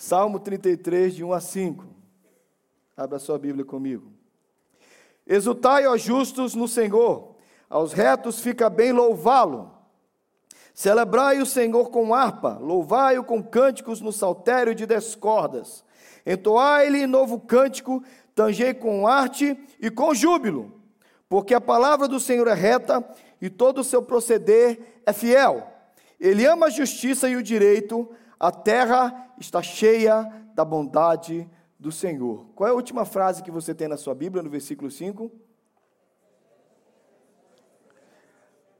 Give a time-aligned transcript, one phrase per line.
[0.00, 1.84] Salmo 33, de 1 a 5.
[2.96, 4.10] Abra sua Bíblia comigo.
[5.26, 7.36] Exultai, ó justos, no Senhor,
[7.68, 9.70] aos retos fica bem louvá-lo.
[10.72, 15.84] Celebrai o Senhor com harpa, louvai-o com cânticos no saltério de descordas.
[16.24, 18.02] Entoai-lhe novo cântico,
[18.34, 20.80] tangei com arte e com júbilo,
[21.28, 23.06] porque a palavra do Senhor é reta
[23.38, 25.70] e todo o seu proceder é fiel.
[26.18, 28.08] Ele ama a justiça e o direito,
[28.40, 31.46] a terra está cheia da bondade
[31.78, 32.46] do Senhor.
[32.54, 35.30] Qual é a última frase que você tem na sua Bíblia, no versículo 5?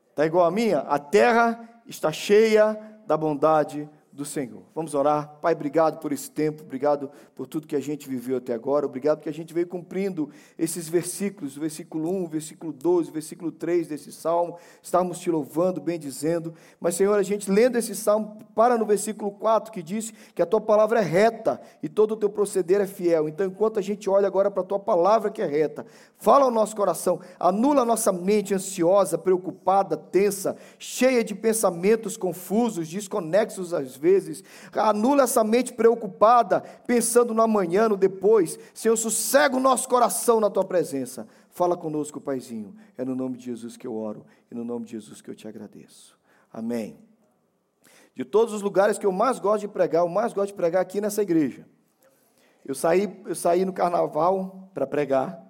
[0.09, 0.79] Está igual a minha?
[0.79, 2.73] A terra está cheia
[3.07, 4.62] da bondade do Senhor.
[4.74, 5.38] Vamos orar.
[5.41, 9.19] Pai, obrigado por esse tempo, obrigado por tudo que a gente viveu até agora, obrigado
[9.19, 13.52] porque a gente veio cumprindo esses versículos, o versículo 1, o versículo 12, o versículo
[13.52, 14.59] 3 desse salmo.
[14.83, 19.30] Estávamos te louvando, bem dizendo, mas Senhor, a gente lendo esse salmo, para no versículo
[19.30, 22.87] 4 que diz que a tua palavra é reta e todo o teu proceder é
[22.87, 23.28] fiel.
[23.28, 25.86] Então, enquanto a gente olha agora para a tua palavra que é reta,
[26.21, 32.89] fala ao nosso coração, anula a nossa mente ansiosa, preocupada, tensa, cheia de pensamentos confusos,
[32.89, 34.45] desconexos às vezes vezes.
[34.73, 38.59] Anula essa mente preocupada, pensando no amanhã, no depois.
[38.75, 41.27] Senhor, sossega o nosso coração na tua presença.
[41.51, 42.75] Fala conosco, Paizinho.
[42.97, 45.35] É no nome de Jesus que eu oro e no nome de Jesus que eu
[45.35, 46.19] te agradeço.
[46.53, 46.98] Amém.
[48.15, 50.83] De todos os lugares que eu mais gosto de pregar, eu mais gosto de pregar
[50.83, 51.67] aqui nessa igreja.
[52.65, 55.50] Eu saí, eu saí no carnaval para pregar.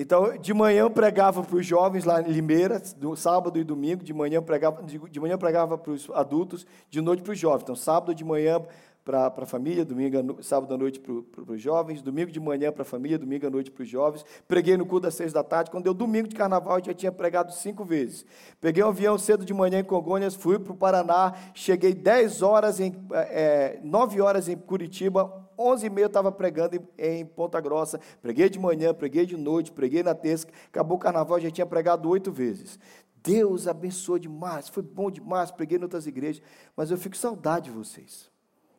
[0.00, 4.04] Então, de manhã eu pregava para os jovens lá em Limeira, no sábado e domingo,
[4.04, 7.62] de manhã eu pregava, de manhã pregava para os adultos, de noite para os jovens.
[7.64, 8.62] Então, sábado de manhã
[9.04, 12.84] para a família, domingo, sábado à noite para, os jovens, domingo de manhã para a
[12.84, 14.24] família, domingo à noite para os jovens.
[14.46, 15.68] Preguei no culto das seis da tarde.
[15.68, 18.24] Quando deu domingo de carnaval, eu já tinha pregado cinco vezes.
[18.60, 22.78] Peguei um avião cedo de manhã em Congonhas, fui para o Paraná, cheguei dez horas,
[22.78, 27.60] em, é, nove horas em Curitiba, onze e meia eu estava pregando em, em, Ponta
[27.60, 31.66] Grossa, preguei de manhã, preguei de noite, preguei na terça, acabou o carnaval, já tinha
[31.66, 32.78] pregado oito vezes.
[33.22, 36.42] Deus abençoou demais, foi bom demais, preguei em outras igrejas,
[36.76, 38.30] mas eu fico saudade de vocês.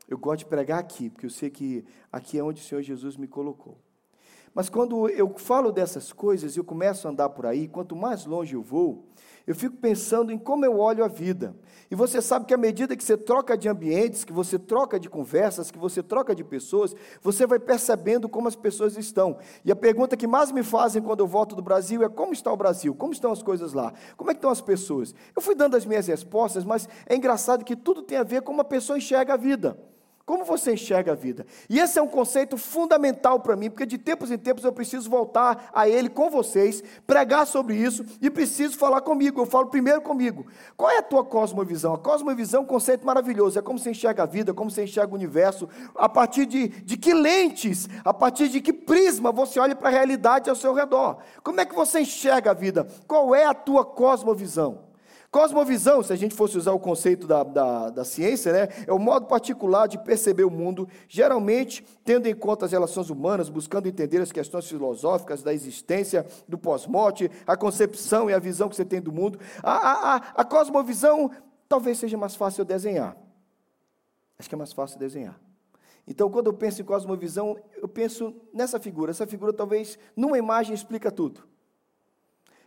[0.07, 3.15] Eu gosto de pregar aqui, porque eu sei que aqui é onde o Senhor Jesus
[3.17, 3.77] me colocou.
[4.59, 8.25] Mas quando eu falo dessas coisas e eu começo a andar por aí, quanto mais
[8.25, 9.05] longe eu vou,
[9.47, 11.55] eu fico pensando em como eu olho a vida.
[11.89, 15.09] E você sabe que à medida que você troca de ambientes, que você troca de
[15.09, 19.37] conversas, que você troca de pessoas, você vai percebendo como as pessoas estão.
[19.63, 22.51] E a pergunta que mais me fazem quando eu volto do Brasil é como está
[22.51, 22.93] o Brasil?
[22.93, 23.93] Como estão as coisas lá?
[24.17, 25.15] Como é que estão as pessoas?
[25.33, 28.49] Eu fui dando as minhas respostas, mas é engraçado que tudo tem a ver com
[28.49, 29.79] como a pessoa enxerga a vida.
[30.29, 31.43] Como você enxerga a vida?
[31.67, 35.09] E esse é um conceito fundamental para mim, porque de tempos em tempos eu preciso
[35.09, 39.41] voltar a ele com vocês, pregar sobre isso e preciso falar comigo.
[39.41, 40.45] Eu falo primeiro comigo.
[40.77, 41.95] Qual é a tua cosmovisão?
[41.95, 43.57] A cosmovisão é um conceito maravilhoso.
[43.57, 46.95] É como você enxerga a vida, como você enxerga o universo, a partir de, de
[46.95, 51.17] que lentes, a partir de que prisma você olha para a realidade ao seu redor.
[51.43, 52.87] Como é que você enxerga a vida?
[53.07, 54.88] Qual é a tua cosmovisão?
[55.31, 58.97] Cosmovisão, se a gente fosse usar o conceito da, da, da, ciência, né, é o
[58.97, 64.19] modo particular de perceber o mundo, geralmente tendo em conta as relações humanas, buscando entender
[64.19, 68.99] as questões filosóficas da existência, do pós-morte, a concepção e a visão que você tem
[68.99, 69.39] do mundo.
[69.61, 71.29] A, a, a, cosmovisão
[71.67, 73.15] talvez seja mais fácil desenhar.
[74.39, 75.39] Acho que é mais fácil desenhar.
[76.07, 79.11] Então, quando eu penso em cosmovisão, eu penso nessa figura.
[79.11, 81.48] Essa figura, talvez, numa imagem, explica tudo.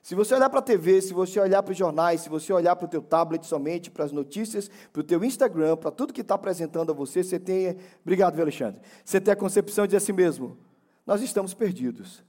[0.02, 2.74] Se você olhar para a TV, se você olhar para os jornais, se você olhar
[2.74, 6.22] para o teu tablet somente, para as notícias, para o teu Instagram, para tudo que
[6.22, 10.58] está apresentando a você, você tem, obrigado, Alexandre, você tem a concepção de si mesmo,
[11.06, 12.24] nós estamos perdidos.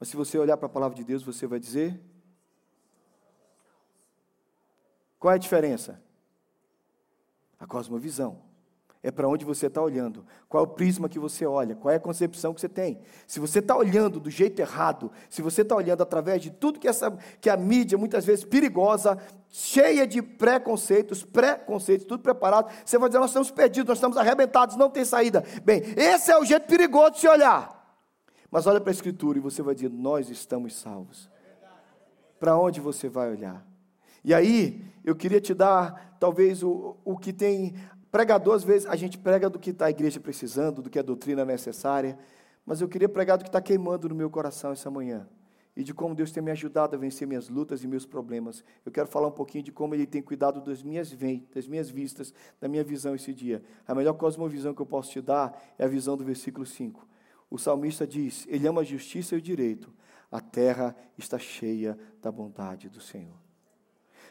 [0.00, 2.00] Mas se você olhar para a palavra de Deus, você vai dizer,
[5.18, 6.02] qual é a diferença?
[7.60, 8.47] A cosmovisão
[9.02, 11.96] é para onde você está olhando, qual é o prisma que você olha, qual é
[11.96, 13.00] a concepção que você tem.
[13.26, 16.88] Se você está olhando do jeito errado, se você está olhando através de tudo que,
[16.88, 17.10] essa,
[17.40, 19.16] que a mídia, muitas vezes perigosa,
[19.48, 24.76] cheia de preconceitos, preconceitos, tudo preparado, você vai dizer: nós estamos perdidos, nós estamos arrebentados,
[24.76, 25.44] não tem saída.
[25.64, 27.78] Bem, esse é o jeito perigoso de se olhar.
[28.50, 31.30] Mas olha para a Escritura e você vai dizer: nós estamos salvos.
[32.40, 33.64] Para onde você vai olhar?
[34.24, 37.74] E aí, eu queria te dar, talvez, o, o que tem
[38.10, 41.02] Pregador, às vezes, a gente prega do que está a igreja precisando, do que a
[41.02, 42.18] doutrina é necessária,
[42.64, 45.26] mas eu queria pregar do que está queimando no meu coração essa manhã
[45.78, 48.64] e de como Deus tem me ajudado a vencer minhas lutas e meus problemas.
[48.84, 51.16] Eu quero falar um pouquinho de como Ele tem cuidado das minhas,
[51.54, 53.62] das minhas vistas, da minha visão esse dia.
[53.86, 57.06] A melhor cosmovisão que eu posso te dar é a visão do versículo 5.
[57.48, 59.94] O salmista diz: Ele ama a justiça e o direito,
[60.32, 63.47] a terra está cheia da bondade do Senhor.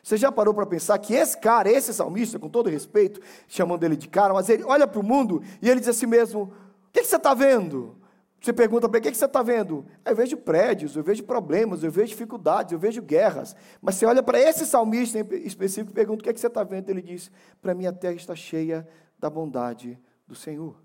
[0.01, 3.95] Você já parou para pensar que esse cara, esse salmista, com todo respeito, chamando ele
[3.95, 6.91] de cara, mas ele olha para o mundo e ele diz a si mesmo: O
[6.91, 7.97] que, que você está vendo?
[8.39, 9.85] Você pergunta para ele: O que, que você está vendo?
[10.05, 13.55] Eu vejo prédios, eu vejo problemas, eu vejo dificuldades, eu vejo guerras.
[13.81, 16.63] Mas você olha para esse salmista em específico e pergunta: O que, que você está
[16.63, 16.89] vendo?
[16.89, 18.87] Ele diz: Para mim a terra está cheia
[19.19, 20.75] da bondade do Senhor.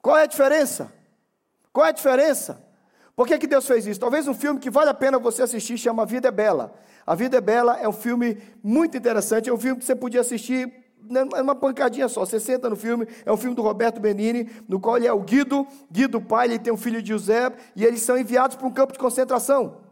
[0.00, 0.92] Qual é a diferença?
[1.72, 2.62] Qual é a diferença?
[3.14, 4.00] Por que, que Deus fez isso?
[4.00, 6.74] Talvez um filme que vale a pena você assistir chama A Vida é Bela.
[7.06, 10.22] A Vida é Bela é um filme muito interessante, é um filme que você podia
[10.22, 10.72] assistir
[11.08, 12.24] numa pancadinha só.
[12.24, 15.20] Você senta no filme, é um filme do Roberto Benini, no qual ele é o
[15.20, 18.70] Guido, Guido pai, ele tem um filho de José, e eles são enviados para um
[18.70, 19.82] campo de concentração.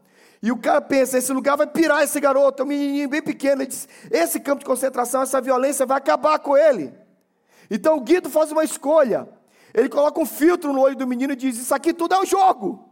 [0.43, 3.61] E o cara pensa, esse lugar vai pirar esse garoto, é um menininho bem pequeno.
[3.61, 6.94] Ele diz, esse campo de concentração, essa violência vai acabar com ele.
[7.70, 9.28] Então o Guido faz uma escolha.
[9.75, 12.25] Ele coloca um filtro no olho do menino e diz, isso aqui tudo é um
[12.25, 12.89] jogo.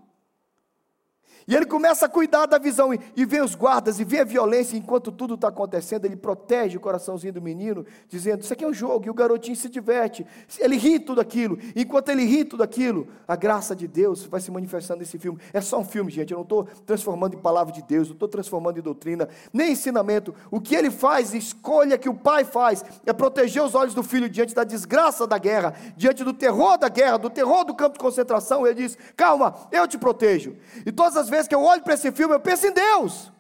[1.49, 4.77] E ele começa a cuidar da visão, e, vê os guardas, e vê a violência,
[4.77, 8.75] enquanto tudo está acontecendo, ele protege o coraçãozinho do menino, dizendo: Isso aqui é um
[8.75, 10.27] jogo, e o garotinho se diverte,
[10.59, 14.51] ele ri tudo aquilo, enquanto ele ri tudo aquilo, a graça de Deus vai se
[14.51, 15.41] manifestando nesse filme.
[15.51, 18.29] É só um filme, gente, eu não estou transformando em palavra de Deus, não estou
[18.29, 20.35] transformando em doutrina, nem ensinamento.
[20.51, 24.29] O que ele faz, escolha que o pai faz, é proteger os olhos do filho
[24.29, 28.01] diante da desgraça da guerra, diante do terror da guerra, do terror do campo de
[28.01, 28.67] concentração.
[28.67, 30.55] Ele diz: Calma, eu te protejo.
[30.85, 33.33] E todas as vezes vezes que eu olho para esse filme, eu penso em Deus.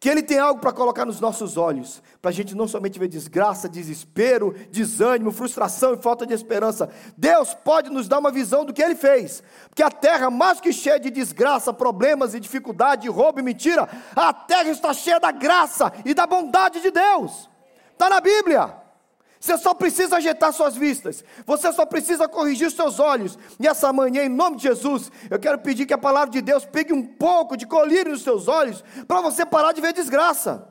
[0.00, 3.08] Que Ele tem algo para colocar nos nossos olhos, para a gente não somente ver
[3.08, 6.88] desgraça, desespero, desânimo, frustração e falta de esperança.
[7.16, 10.72] Deus pode nos dar uma visão do que Ele fez, porque a terra, mais que
[10.72, 15.92] cheia de desgraça, problemas e dificuldade, roubo e mentira, a terra está cheia da graça
[16.04, 17.50] e da bondade de Deus.
[17.92, 18.87] Está na Bíblia.
[19.40, 21.24] Você só precisa ajeitar suas vistas.
[21.46, 23.38] Você só precisa corrigir os seus olhos.
[23.60, 26.64] E essa manhã, em nome de Jesus, eu quero pedir que a palavra de Deus
[26.64, 30.68] pegue um pouco de colírio nos seus olhos, para você parar de ver desgraça.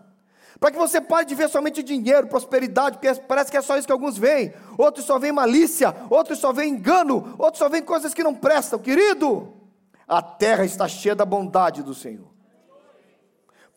[0.60, 3.86] Para que você pare de ver somente dinheiro, prosperidade, porque parece que é só isso
[3.86, 4.54] que alguns veem.
[4.78, 8.80] Outros só veem malícia, outros só veem engano, outros só veem coisas que não prestam.
[8.80, 9.54] Querido,
[10.08, 12.37] a terra está cheia da bondade do Senhor.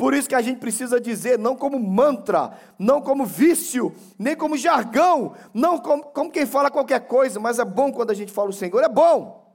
[0.00, 4.56] Por isso que a gente precisa dizer, não como mantra, não como vício, nem como
[4.56, 8.48] jargão, não como, como quem fala qualquer coisa, mas é bom quando a gente fala
[8.48, 9.54] o Senhor é bom.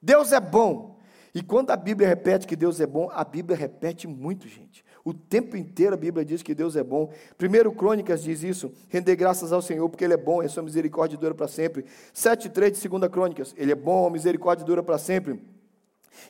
[0.00, 0.96] Deus é bom.
[1.34, 4.84] E quando a Bíblia repete que Deus é bom, a Bíblia repete muito, gente.
[5.04, 7.10] O tempo inteiro a Bíblia diz que Deus é bom.
[7.36, 10.62] Primeiro Crônicas diz isso, render graças ao Senhor, porque Ele é bom e a sua
[10.62, 11.84] misericórdia dura para sempre.
[12.14, 15.40] 7,3 de 2 Crônicas, Ele é bom, a misericórdia dura para sempre.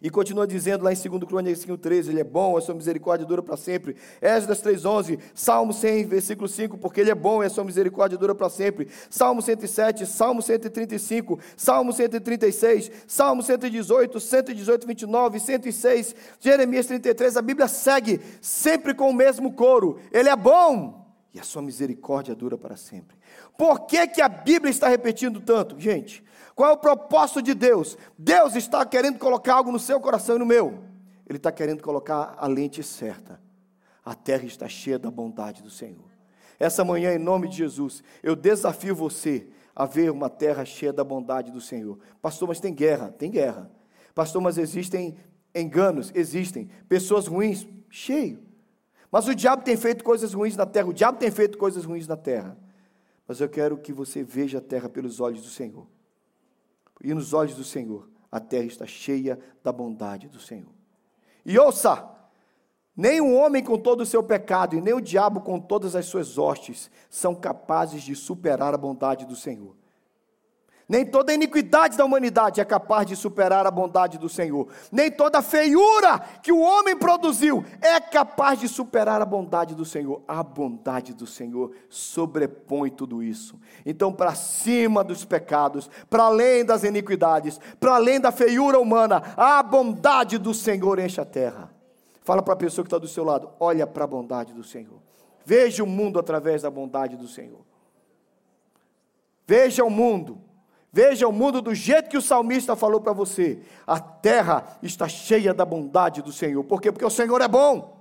[0.02, 3.42] E continua dizendo lá em 2 Crônicas 5,13, Ele é bom, a sua misericórdia dura
[3.42, 3.96] para sempre.
[4.20, 8.34] Esdras 3,11, Salmo 100, versículo 5, porque Ele é bom e a sua misericórdia dura
[8.34, 8.88] para sempre.
[9.08, 17.68] Salmo 107, Salmo 135, Salmo 136, Salmo 118, 118, 29, 106, Jeremias 33, a Bíblia
[17.68, 19.98] segue sempre com o mesmo coro.
[20.12, 21.00] Ele é bom
[21.32, 23.16] e a sua misericórdia dura para sempre.
[23.56, 25.78] Por que, que a Bíblia está repetindo tanto?
[25.78, 26.24] Gente,
[26.60, 27.96] qual é o propósito de Deus?
[28.18, 30.84] Deus está querendo colocar algo no seu coração e no meu.
[31.26, 33.40] Ele está querendo colocar a lente certa.
[34.04, 36.04] A terra está cheia da bondade do Senhor.
[36.58, 41.02] Essa manhã, em nome de Jesus, eu desafio você a ver uma terra cheia da
[41.02, 41.98] bondade do Senhor.
[42.20, 43.10] Pastor, mas tem guerra?
[43.10, 43.70] Tem guerra.
[44.14, 45.16] Pastor, mas existem
[45.54, 46.12] enganos?
[46.14, 46.68] Existem.
[46.86, 47.66] Pessoas ruins?
[47.88, 48.38] Cheio.
[49.10, 50.88] Mas o diabo tem feito coisas ruins na terra.
[50.88, 52.54] O diabo tem feito coisas ruins na terra.
[53.26, 55.86] Mas eu quero que você veja a terra pelos olhos do Senhor.
[57.02, 60.72] E nos olhos do Senhor, a terra está cheia da bondade do Senhor.
[61.44, 62.08] E ouça:
[62.96, 66.06] nem o homem com todo o seu pecado e nem o diabo com todas as
[66.06, 69.74] suas hostes são capazes de superar a bondade do Senhor.
[70.90, 74.66] Nem toda iniquidade da humanidade é capaz de superar a bondade do Senhor.
[74.90, 80.20] Nem toda feiura que o homem produziu é capaz de superar a bondade do Senhor.
[80.26, 83.54] A bondade do Senhor sobrepõe tudo isso.
[83.86, 89.62] Então, para cima dos pecados, para além das iniquidades, para além da feiura humana, a
[89.62, 91.72] bondade do Senhor enche a terra.
[92.24, 94.98] Fala para a pessoa que está do seu lado: olha para a bondade do Senhor.
[95.46, 97.60] Veja o mundo através da bondade do Senhor.
[99.46, 100.49] Veja o mundo
[100.92, 103.60] Veja o mundo do jeito que o salmista falou para você.
[103.86, 106.64] A terra está cheia da bondade do Senhor.
[106.64, 106.90] Por quê?
[106.90, 107.96] Porque o Senhor é bom.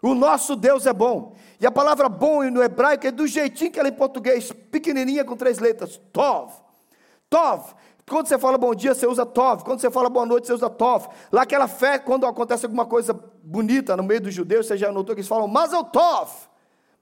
[0.00, 1.34] O nosso Deus é bom.
[1.60, 5.24] E a palavra bom no hebraico é do jeitinho que ela é em português, pequenininha
[5.24, 6.00] com três letras.
[6.12, 6.52] Tov.
[7.30, 7.74] Tov.
[8.08, 9.62] Quando você fala bom dia, você usa Tov.
[9.62, 11.06] Quando você fala boa noite, você usa Tov.
[11.30, 15.14] Lá aquela fé, quando acontece alguma coisa bonita no meio dos judeus, você já notou
[15.14, 16.30] que eles falam Mazel Tov.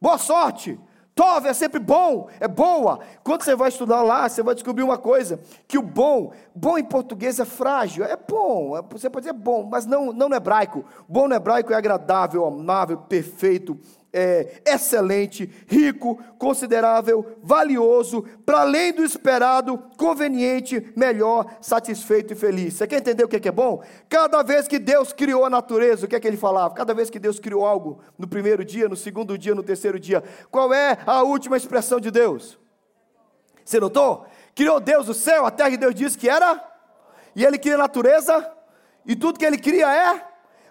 [0.00, 0.78] Boa sorte.
[1.20, 3.00] Tov é sempre bom, é boa.
[3.22, 6.84] Quando você vai estudar lá, você vai descobrir uma coisa: que o bom, bom em
[6.84, 10.82] português é frágil, é bom, é, você pode dizer bom, mas não, não no hebraico.
[11.06, 13.78] Bom no hebraico é agradável, amável, perfeito,
[14.12, 22.74] é, excelente, rico, considerável, valioso, para além do esperado, conveniente, melhor, satisfeito e feliz.
[22.74, 23.82] Você quer entender o que é bom?
[24.08, 26.74] Cada vez que Deus criou a natureza, o que é que ele falava?
[26.74, 30.22] Cada vez que Deus criou algo, no primeiro dia, no segundo dia, no terceiro dia,
[30.50, 32.58] qual é a última expressão de Deus?
[33.64, 34.26] Você notou?
[34.54, 36.60] Criou Deus o céu, a terra e Deus disse que era,
[37.36, 38.50] e ele cria a natureza,
[39.06, 40.29] e tudo que ele cria é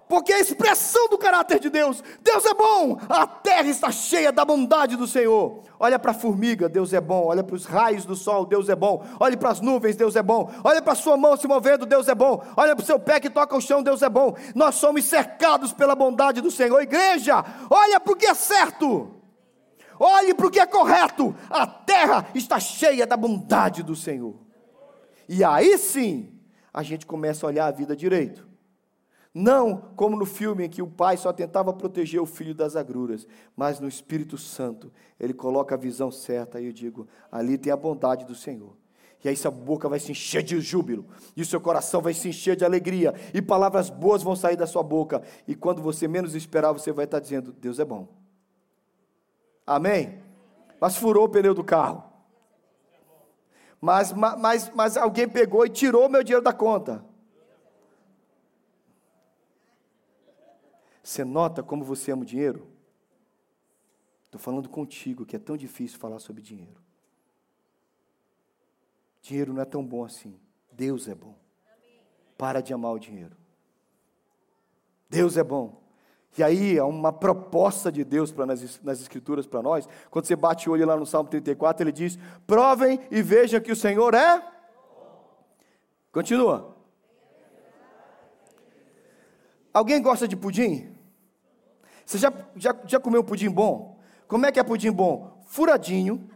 [0.10, 2.04] porque é a expressão do caráter de Deus.
[2.24, 5.62] Deus é bom, a terra está cheia da bondade do Senhor.
[5.80, 7.28] Olha para a formiga, Deus é bom.
[7.28, 9.06] Olha para os raios do sol, Deus é bom.
[9.20, 10.52] Olha para as nuvens, Deus é bom.
[10.64, 12.44] Olha para a sua mão se movendo, Deus é bom.
[12.58, 14.36] Olha para o seu pé que toca o chão, Deus é bom.
[14.56, 16.82] Nós somos cercados pela bondade do Senhor.
[16.82, 19.12] Igreja, olha para o que é certo.
[20.00, 21.36] Olhe para o que é correto.
[21.52, 24.34] A terra está cheia da bondade do Senhor.
[25.28, 26.34] E aí sim,
[26.74, 28.49] a gente começa a olhar a vida direito.
[29.34, 33.28] Não como no filme em que o pai só tentava proteger o filho das agruras,
[33.56, 37.78] mas no Espírito Santo, ele coloca a visão certa e eu digo: ali tem a
[37.78, 38.76] bondade do Senhor.
[39.24, 41.06] E aí sua boca vai se encher de júbilo,
[41.36, 44.66] e o seu coração vai se encher de alegria, e palavras boas vão sair da
[44.66, 48.08] sua boca, e quando você menos esperar, você vai estar dizendo: Deus é bom.
[49.68, 50.24] Amém?
[50.80, 52.04] Mas furou o pneu do carro.
[53.82, 57.06] Mas, mas, mas alguém pegou e tirou meu dinheiro da conta.
[61.10, 62.68] Você nota como você ama o dinheiro?
[64.26, 66.80] Estou falando contigo, que é tão difícil falar sobre dinheiro.
[69.20, 70.40] Dinheiro não é tão bom assim.
[70.72, 71.36] Deus é bom.
[72.38, 73.36] Para de amar o dinheiro.
[75.10, 75.82] Deus é bom.
[76.38, 79.90] E aí, há uma proposta de Deus para nas, nas Escrituras para nós.
[80.12, 83.72] Quando você bate o olho lá no Salmo 34, ele diz: Provem e vejam que
[83.72, 84.48] o Senhor é.
[86.12, 86.78] Continua.
[89.74, 90.99] Alguém gosta de pudim?
[92.10, 94.00] Você já, já, já comeu pudim bom?
[94.28, 95.44] Como é que é pudim bom?
[95.46, 96.28] Furadinho,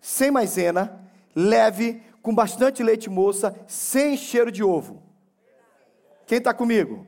[0.00, 1.00] sem maisena,
[1.36, 5.00] leve, com bastante leite moça, sem cheiro de ovo.
[6.26, 7.06] Quem está comigo?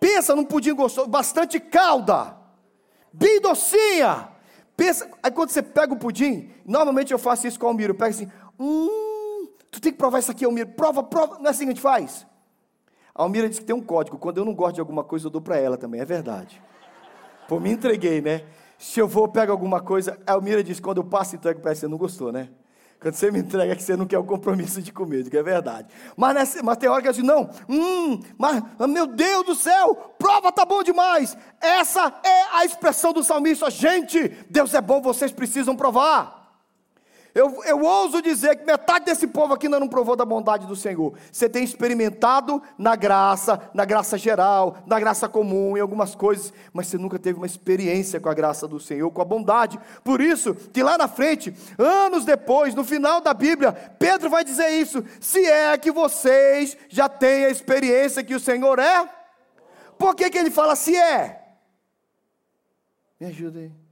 [0.00, 2.34] Pensa num pudim gostoso, bastante calda,
[3.12, 4.30] bem docinha.
[4.74, 7.98] Pensa, aí quando você pega o pudim, normalmente eu faço isso com o Almiro, eu
[7.98, 11.64] pego assim, hum, tu tem que provar isso aqui, Almiro, prova, prova, não é assim
[11.64, 12.26] que a gente faz?
[13.14, 15.30] A Almira diz que tem um código, quando eu não gosto de alguma coisa, eu
[15.30, 16.62] dou para ela também, é verdade.
[17.48, 18.42] Pô, me entreguei, né?
[18.78, 20.18] Se eu vou, pego alguma coisa.
[20.26, 22.48] A Almira diz: quando eu passo, entrego para você, não gostou, né?
[23.00, 25.42] Quando você me entrega é que você não quer o compromisso de comer, que é
[25.42, 25.88] verdade.
[26.16, 29.94] Mas, nessa, mas tem hora que eu digo, não, hum, mas, meu Deus do céu,
[30.18, 31.36] prova tá bom demais.
[31.60, 33.70] Essa é a expressão do salmista.
[33.70, 36.43] Gente, Deus é bom, vocês precisam provar.
[37.34, 40.76] Eu, eu ouso dizer que metade desse povo aqui ainda não provou da bondade do
[40.76, 41.14] Senhor.
[41.32, 46.86] Você tem experimentado na graça, na graça geral, na graça comum, em algumas coisas, mas
[46.86, 49.80] você nunca teve uma experiência com a graça do Senhor, com a bondade.
[50.04, 54.68] Por isso, que lá na frente, anos depois, no final da Bíblia, Pedro vai dizer
[54.68, 59.10] isso: se é que vocês já têm a experiência que o Senhor é,
[59.98, 61.42] por que, que ele fala se é?
[63.18, 63.83] Me ajuda aí.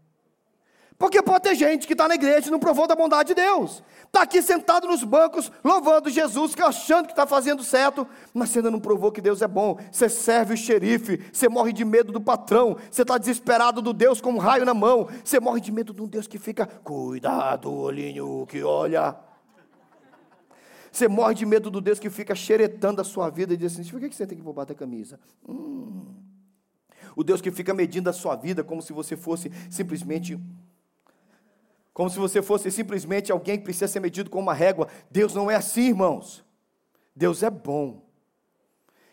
[1.02, 3.82] Porque pode ter gente que está na igreja e não provou da bondade de Deus.
[4.06, 8.78] Está aqui sentado nos bancos, louvando Jesus, achando que está fazendo certo, mas ainda não
[8.78, 9.80] provou que Deus é bom.
[9.90, 14.20] Você serve o xerife, você morre de medo do patrão, você está desesperado do Deus
[14.20, 17.72] com um raio na mão, você morre de medo de um Deus que fica, cuidado,
[17.72, 19.16] olhinho que olha.
[20.92, 23.90] Você morre de medo do Deus que fica xeretando a sua vida e diz assim:
[23.90, 25.18] por que você tem que roubar a camisa?
[25.48, 26.14] Hum.
[27.16, 30.38] O Deus que fica medindo a sua vida como se você fosse simplesmente
[31.92, 34.88] como se você fosse simplesmente alguém que precisa ser medido com uma régua.
[35.10, 36.44] Deus não é assim, irmãos.
[37.14, 38.02] Deus é bom.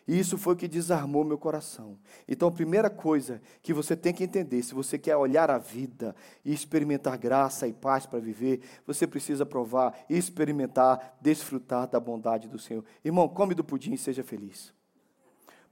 [0.07, 1.95] E isso foi o que desarmou meu coração.
[2.27, 6.15] Então, a primeira coisa que você tem que entender, se você quer olhar a vida
[6.43, 12.57] e experimentar graça e paz para viver, você precisa provar, experimentar, desfrutar da bondade do
[12.57, 12.83] Senhor.
[13.05, 14.74] Irmão, come do pudim e seja feliz.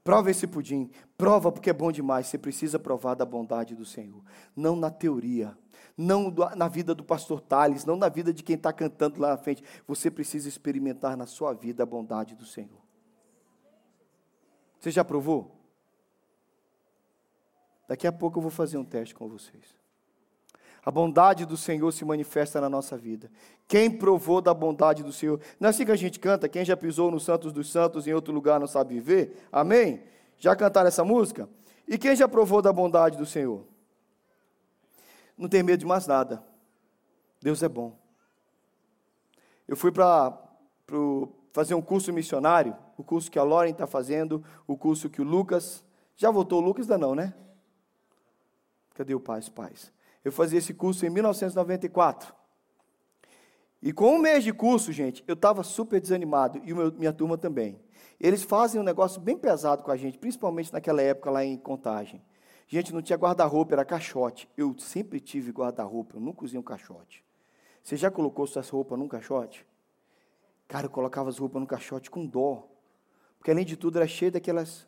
[0.03, 2.27] Prova esse pudim, prova porque é bom demais.
[2.27, 4.21] Você precisa provar da bondade do Senhor,
[4.55, 5.57] não na teoria
[5.97, 9.37] não na vida do pastor Tales, não na vida de quem está cantando lá na
[9.37, 9.63] frente.
[9.87, 12.81] Você precisa experimentar na sua vida a bondade do Senhor.
[14.79, 15.55] Você já provou?
[17.87, 19.75] Daqui a pouco eu vou fazer um teste com vocês.
[20.85, 23.29] A bondade do Senhor se manifesta na nossa vida.
[23.67, 25.41] Quem provou da bondade do Senhor?
[25.59, 26.47] Não é assim que a gente canta?
[26.47, 29.47] Quem já pisou nos Santos dos Santos em outro lugar não sabe viver?
[29.51, 30.03] Amém?
[30.37, 31.49] Já cantaram essa música?
[31.87, 33.65] E quem já provou da bondade do Senhor?
[35.37, 36.43] Não tem medo de mais nada.
[37.41, 37.97] Deus é bom.
[39.67, 40.37] Eu fui para
[41.51, 45.25] fazer um curso missionário, o curso que a Lauren está fazendo, o curso que o
[45.25, 45.83] Lucas.
[46.15, 46.85] Já voltou o Lucas?
[46.85, 47.33] Ainda não, né?
[48.93, 49.91] Cadê o pai, os pais?
[50.25, 52.33] Eu fazia esse curso em 1994.
[53.81, 57.37] E com um mês de curso, gente, eu estava super desanimado, e meu, minha turma
[57.37, 57.79] também.
[58.19, 62.21] Eles fazem um negócio bem pesado com a gente, principalmente naquela época lá em Contagem.
[62.67, 64.49] Gente, não tinha guarda-roupa, era caixote.
[64.57, 67.23] Eu sempre tive guarda-roupa, eu nunca usei um caixote.
[67.81, 69.65] Você já colocou suas roupas num caixote?
[70.67, 72.67] Cara, eu colocava as roupas no caixote com dó.
[73.37, 74.85] Porque além de tudo era cheio daquelas.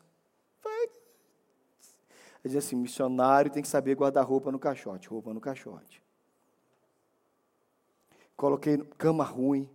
[2.44, 6.02] Dizia assim: missionário tem que saber guardar roupa no caixote, roupa no caixote.
[8.36, 9.68] Coloquei cama ruim,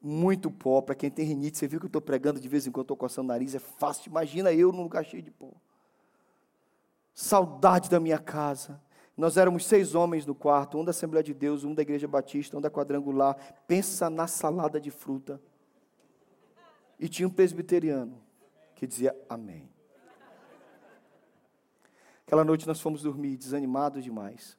[0.00, 0.82] muito pó.
[0.82, 2.96] Para quem tem rinite, você viu que eu estou pregando de vez em quando, estou
[2.96, 4.10] coçando o nariz, é fácil.
[4.10, 5.50] Imagina eu num lugar cheio de pó.
[7.18, 8.78] Saudade da minha casa.
[9.16, 12.58] Nós éramos seis homens no quarto, um da Assembleia de Deus, um da Igreja Batista,
[12.58, 13.34] um da Quadrangular.
[13.66, 15.40] Pensa na salada de fruta.
[17.00, 18.20] E tinha um presbiteriano
[18.74, 19.66] que dizia amém.
[22.26, 24.58] Aquela noite nós fomos dormir desanimados demais.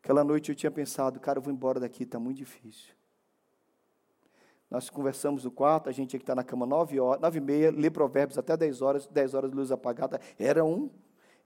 [0.00, 2.94] Aquela noite eu tinha pensado, cara, eu vou embora daqui, está muito difícil.
[4.70, 7.40] Nós conversamos no quarto, a gente tinha que estar na cama nove horas, nove e
[7.40, 10.20] meia, ler provérbios até dez horas, dez horas de luz apagada.
[10.38, 10.88] Era um,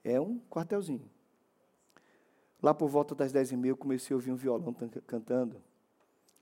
[0.05, 1.09] é um quartelzinho.
[2.61, 4.73] Lá por volta das dez e meia, eu comecei a ouvir um violão
[5.05, 5.61] cantando.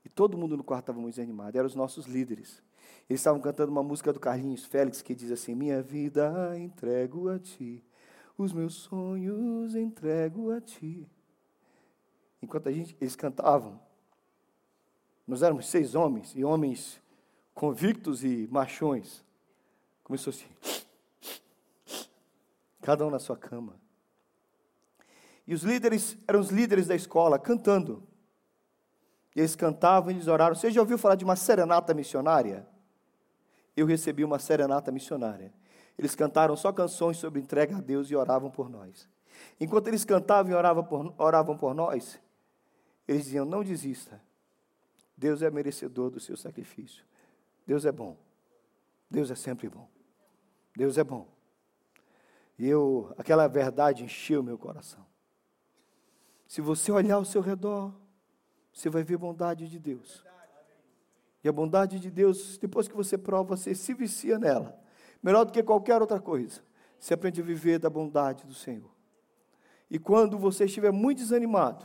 [0.04, 1.56] E todo mundo no quarto estava muito animado.
[1.56, 2.62] Eram os nossos líderes.
[3.08, 7.38] Eles estavam cantando uma música do Carlinhos Félix que diz assim: Minha vida entrego a
[7.38, 7.82] ti,
[8.36, 11.06] os meus sonhos entrego a ti.
[12.42, 13.80] Enquanto a gente, eles cantavam,
[15.26, 17.00] nós éramos seis homens, e homens
[17.54, 19.24] convictos e machões.
[20.02, 20.46] Começou assim,
[22.84, 23.80] cada um na sua cama.
[25.46, 28.06] E os líderes eram os líderes da escola cantando.
[29.34, 30.54] E eles cantavam e eles oraram.
[30.54, 32.66] Você já ouviu falar de uma serenata missionária?
[33.74, 35.50] Eu recebi uma serenata missionária.
[35.98, 39.08] Eles cantaram só canções sobre entrega a Deus e oravam por nós.
[39.58, 42.20] Enquanto eles cantavam e oravam por, oravam por nós,
[43.08, 44.20] eles diziam: Não desista.
[45.16, 47.02] Deus é merecedor do seu sacrifício.
[47.66, 48.14] Deus é bom.
[49.10, 49.88] Deus é sempre bom.
[50.76, 51.34] Deus é bom.
[52.58, 55.04] E eu, aquela verdade encheu meu coração.
[56.46, 57.92] Se você olhar ao seu redor,
[58.72, 60.24] você vai ver bondade de Deus.
[61.42, 64.78] E a bondade de Deus, depois que você prova, você se vicia nela.
[65.22, 66.62] Melhor do que qualquer outra coisa.
[66.98, 68.90] Você aprende a viver da bondade do Senhor.
[69.90, 71.84] E quando você estiver muito desanimado,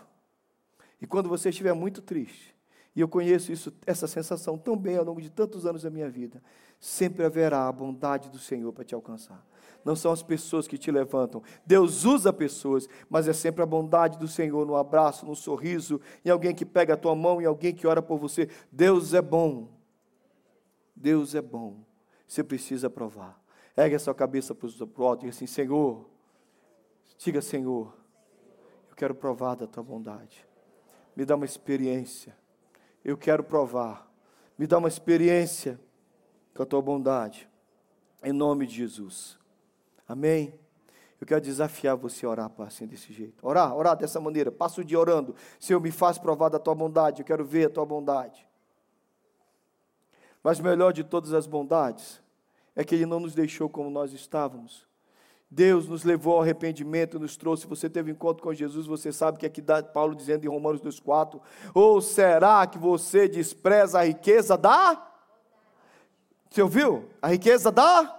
[1.01, 2.55] e quando você estiver muito triste,
[2.95, 6.10] e eu conheço isso, essa sensação tão bem ao longo de tantos anos da minha
[6.10, 6.41] vida,
[6.79, 9.45] sempre haverá a bondade do Senhor para te alcançar
[9.83, 11.41] não são as pessoas que te levantam.
[11.65, 16.29] Deus usa pessoas, mas é sempre a bondade do Senhor no abraço, no sorriso, em
[16.29, 18.49] alguém que pega a tua mão, em alguém que ora por você.
[18.71, 19.69] Deus é bom.
[20.95, 21.77] Deus é bom.
[22.27, 23.41] Você precisa provar.
[23.75, 26.05] Ergue a sua cabeça para o alto e diga assim: Senhor,
[27.17, 27.95] diga, Senhor,
[28.89, 30.45] eu quero provar da tua bondade.
[31.15, 32.35] Me dá uma experiência.
[33.03, 34.11] Eu quero provar.
[34.57, 35.79] Me dá uma experiência
[36.53, 37.49] com a tua bondade.
[38.21, 39.38] Em nome de Jesus.
[40.09, 40.59] Amém?
[41.21, 43.45] Eu quero desafiar você a orar assim desse jeito.
[43.45, 44.51] Orar, orar dessa maneira.
[44.51, 45.35] Passa o dia orando.
[45.59, 47.21] Senhor, me faz provar da tua bondade.
[47.21, 48.47] Eu quero ver a tua bondade.
[50.43, 52.19] Mas melhor de todas as bondades
[52.75, 54.87] é que Ele não nos deixou como nós estávamos.
[55.51, 57.67] Deus nos levou ao arrependimento, nos trouxe.
[57.67, 61.39] Você teve encontro com Jesus, você sabe que aqui dá Paulo dizendo em Romanos 2,4:
[61.73, 65.05] Ou será que você despreza a riqueza da.
[66.49, 67.09] Você ouviu?
[67.21, 68.18] A riqueza da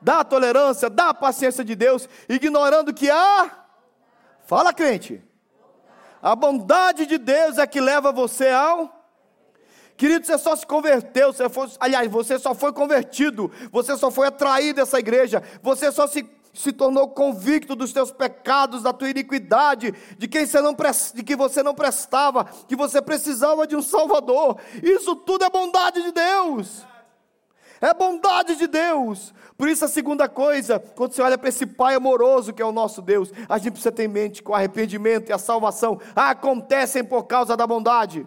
[0.00, 3.50] da tolerância, da paciência de Deus, ignorando que há.
[4.46, 5.22] Fala, crente.
[6.22, 8.98] A bondade de Deus é que leva você ao.
[9.96, 14.28] Querido, você só se converteu, você foi, aliás, você só foi convertido, você só foi
[14.28, 19.10] atraído a essa igreja, você só se, se tornou convicto dos seus pecados, da tua
[19.10, 20.76] iniquidade, de, quem você não,
[21.14, 24.58] de que você não prestava, que você precisava de um Salvador.
[24.84, 26.86] Isso tudo é bondade de Deus.
[27.80, 29.32] É bondade de Deus.
[29.56, 32.72] Por isso, a segunda coisa, quando você olha para esse Pai amoroso que é o
[32.72, 37.04] nosso Deus, a gente precisa ter em mente que o arrependimento e a salvação acontecem
[37.04, 38.26] por causa da bondade.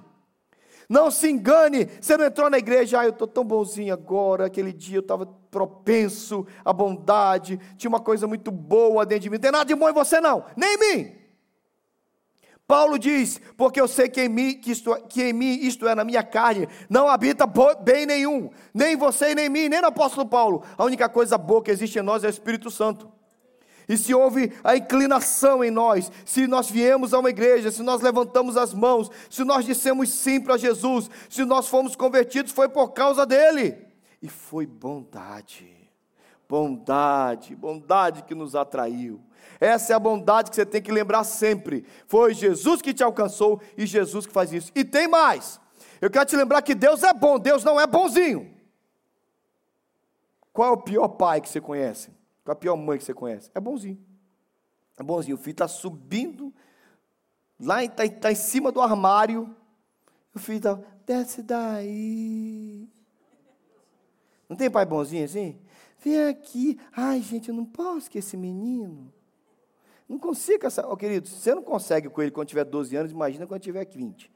[0.92, 4.74] Não se engane, você não entrou na igreja, ah, eu estou tão bonzinho agora, aquele
[4.74, 9.42] dia eu estava propenso à bondade, tinha uma coisa muito boa dentro de mim, não
[9.42, 11.21] tem nada de bom em você não, nem em mim.
[12.68, 15.94] Paulo diz: Porque eu sei que em, mim, que, isto, que em mim, isto é,
[15.94, 17.46] na minha carne, não habita
[17.84, 20.64] bem nenhum, nem você, nem em mim, nem no apóstolo Paulo.
[20.78, 23.12] A única coisa boa que existe em nós é o Espírito Santo.
[23.90, 28.02] e se houve a inclinação em nós, se nós viemos a uma igreja, se nós
[28.02, 32.94] levantamos as mãos, se nós dissemos sim para Jesus, se nós fomos convertidos, foi por
[32.94, 33.86] causa dele.
[34.22, 35.68] E foi bondade,
[36.48, 39.20] bondade, bondade que nos atraiu.
[39.60, 41.86] Essa é a bondade que você tem que lembrar sempre.
[42.08, 44.72] Foi Jesus que te alcançou e Jesus que faz isso.
[44.76, 45.60] E tem mais.
[46.00, 48.52] Eu quero te lembrar que Deus é bom, Deus não é bonzinho.
[50.52, 52.10] Qual é o pior pai que você conhece?
[52.44, 53.52] Qual é a pior mãe que você conhece?
[53.54, 54.04] É bonzinho.
[54.98, 55.36] É bonzinho.
[55.36, 56.54] O filho está subindo,
[57.60, 59.56] lá está tá em cima do armário.
[60.34, 62.90] O filho está, desce daí.
[64.50, 65.60] Não tem pai bonzinho assim?
[66.00, 66.80] Vem aqui.
[66.92, 69.14] Ai, gente, eu não posso que esse menino.
[70.12, 70.86] Não consigo essa.
[70.86, 74.30] Oh, querido, você não consegue com ele quando tiver 12 anos, imagina quando tiver 20.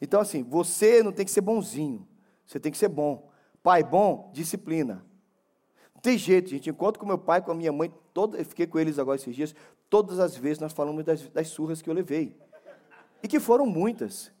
[0.00, 2.08] Então, assim, você não tem que ser bonzinho.
[2.46, 3.30] Você tem que ser bom.
[3.62, 5.04] Pai bom, disciplina.
[5.94, 6.70] Não tem jeito, gente.
[6.70, 9.36] Enquanto com meu pai, com a minha mãe, todo, eu fiquei com eles agora esses
[9.36, 9.54] dias,
[9.90, 12.34] todas as vezes nós falamos das, das surras que eu levei.
[13.22, 14.32] E que foram muitas.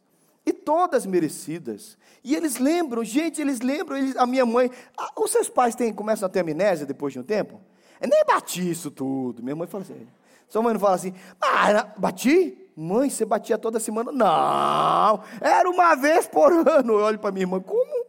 [0.46, 1.98] E todas merecidas.
[2.24, 4.70] E eles lembram, gente, eles lembram, eles, a minha mãe.
[5.14, 7.60] Os seus pais têm, começam a ter amnésia depois de um tempo?
[8.00, 9.42] Eu nem bati isso tudo.
[9.42, 10.08] Minha mãe fala assim.
[10.48, 12.70] Sua mãe não fala assim, ah, bati?
[12.74, 14.12] Mãe, você batia toda semana?
[14.12, 16.92] Não, era uma vez por ano.
[16.94, 18.06] Eu olho para minha irmã, como?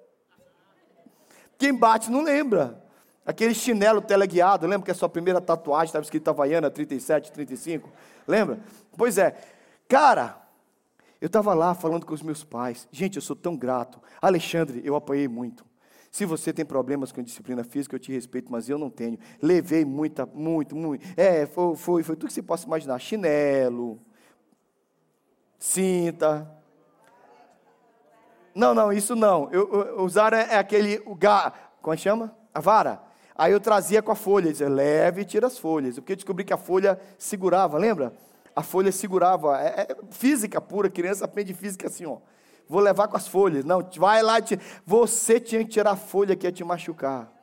[1.58, 2.82] Quem bate não lembra.
[3.26, 7.90] Aquele chinelo teleguiado, lembra que a sua primeira tatuagem estava escrito Havaiana 37, 35?
[8.28, 8.60] Lembra?
[8.98, 9.38] Pois é.
[9.88, 10.38] Cara,
[11.22, 12.88] eu estava lá falando com os meus pais.
[12.92, 14.00] Gente, eu sou tão grato.
[14.22, 15.66] Alexandre, eu apanhei muito.
[16.12, 19.18] Se você tem problemas com disciplina física, eu te respeito, mas eu não tenho.
[19.42, 21.06] Levei muita, muito, muito.
[21.16, 22.98] É, foi, foi, foi tudo que você possa imaginar.
[23.00, 24.00] Chinelo,
[25.58, 26.50] cinta.
[28.56, 29.50] Não, não, isso não.
[29.52, 32.36] Eu, eu, usar é, é aquele, o ga, como é que chama?
[32.54, 33.02] A vara.
[33.36, 35.96] Aí eu trazia com a folha, dizia, leve e tira as folhas.
[35.96, 38.14] Porque eu descobri que a folha segurava, lembra?
[38.56, 39.62] A folha segurava.
[39.62, 42.18] É, é física pura, criança aprende física assim, ó
[42.70, 43.66] vou levar com as folhas.
[43.66, 44.58] Não, vai lá, te...
[44.86, 47.34] você tinha que tirar a folha que ia te machucar.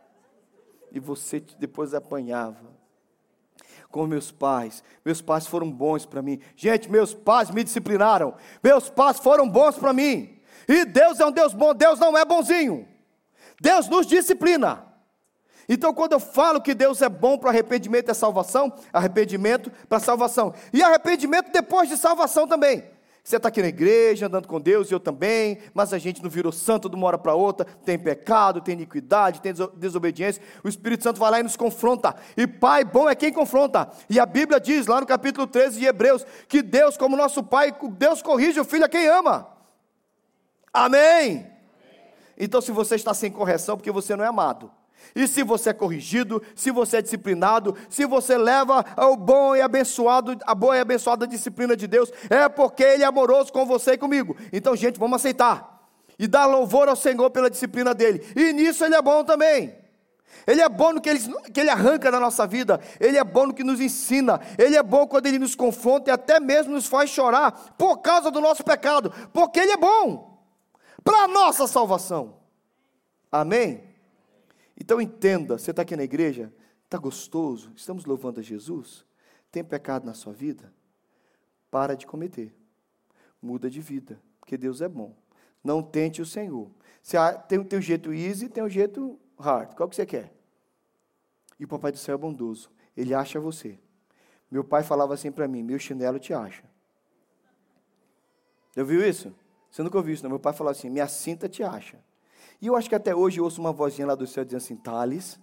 [0.93, 2.77] E você depois apanhava.
[3.91, 6.39] Com meus pais, meus pais foram bons para mim.
[6.55, 8.35] Gente, meus pais me disciplinaram.
[8.63, 10.39] Meus pais foram bons para mim.
[10.69, 12.87] E Deus é um Deus bom, Deus não é bonzinho.
[13.61, 14.85] Deus nos disciplina.
[15.69, 20.55] Então, quando eu falo que Deus é bom para arrependimento é salvação, arrependimento para salvação.
[20.73, 22.96] E arrependimento depois de salvação também.
[23.27, 26.31] Você está aqui na igreja, andando com Deus, e eu também, mas a gente não
[26.31, 30.41] virou santo de uma hora para outra, tem pecado, tem iniquidade, tem desobediência.
[30.63, 32.15] O Espírito Santo vai lá e nos confronta.
[32.37, 33.91] E pai bom é quem confronta.
[34.09, 37.75] E a Bíblia diz, lá no capítulo 13 de Hebreus, que Deus, como nosso pai,
[37.99, 39.49] Deus corrige o filho a quem ama.
[40.73, 41.51] Amém?
[42.39, 44.71] Então, se você está sem correção, porque você não é amado.
[45.15, 49.61] E se você é corrigido, se você é disciplinado, se você leva o bom e
[49.61, 53.93] abençoado, a boa e abençoada disciplina de Deus, é porque Ele é amoroso com você
[53.93, 54.37] e comigo.
[54.53, 55.75] Então, gente, vamos aceitar.
[56.19, 58.25] E dar louvor ao Senhor pela disciplina dele.
[58.35, 59.75] E nisso Ele é bom também.
[60.47, 61.21] Ele é bom no que ele,
[61.53, 64.83] que ele arranca da nossa vida, Ele é bom no que nos ensina, Ele é
[64.83, 68.63] bom quando Ele nos confronta e até mesmo nos faz chorar por causa do nosso
[68.63, 70.39] pecado, porque Ele é bom
[71.03, 72.37] para a nossa salvação.
[73.31, 73.86] Amém?
[74.79, 76.53] Então entenda, você está aqui na igreja,
[76.85, 79.05] está gostoso, estamos louvando a Jesus,
[79.51, 80.73] tem pecado na sua vida?
[81.71, 82.55] Para de cometer,
[83.41, 85.17] muda de vida, porque Deus é bom.
[85.65, 86.71] Não tente o Senhor.
[87.03, 87.17] Você
[87.49, 89.75] tem, o jeito easy, tem o jeito hard.
[89.75, 90.33] Qual que você quer?
[91.59, 92.71] E o Papai do Céu é bondoso.
[92.97, 93.79] Ele acha você.
[94.51, 96.65] Meu pai falava assim para mim: meu chinelo te acha.
[98.77, 99.35] Já viu isso?
[99.71, 100.31] Você nunca ouviu isso, não?
[100.31, 101.99] Meu pai falava assim: minha cinta te acha.
[102.61, 104.77] E eu acho que até hoje eu ouço uma vozinha lá do céu dizendo assim:
[104.77, 105.39] Thales,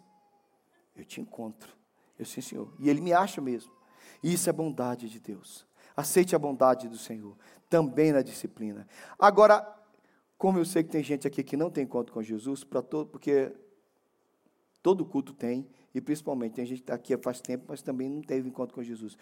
[0.95, 1.75] eu te encontro.
[2.17, 2.73] Eu sim, Senhor.
[2.79, 3.71] E Ele me acha mesmo.
[4.21, 5.65] E isso é bondade de Deus.
[5.95, 7.37] Aceite a bondade do Senhor,
[7.69, 8.87] também na disciplina.
[9.19, 9.67] Agora,
[10.37, 13.07] como eu sei que tem gente aqui que não tem encontro com Jesus, para todo,
[13.09, 13.51] porque
[14.81, 18.21] todo culto tem, e principalmente tem gente que está aqui faz tempo, mas também não
[18.21, 19.15] teve encontro com Jesus.